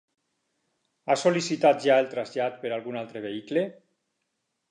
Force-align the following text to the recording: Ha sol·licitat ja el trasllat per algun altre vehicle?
Ha 1.05 1.17
sol·licitat 1.23 1.83
ja 1.85 1.99
el 2.03 2.09
trasllat 2.15 2.57
per 2.63 2.73
algun 2.79 2.99
altre 3.05 3.23
vehicle? 3.29 3.67